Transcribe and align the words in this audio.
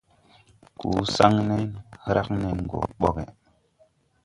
Koo 0.79 1.01
saŋne 1.15 1.57
hrag 2.05 2.27
nen 2.41 2.57
gɔ 2.69 2.79
bɔgge. 2.99 3.23